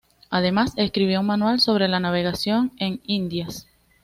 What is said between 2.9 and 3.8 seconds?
Indias.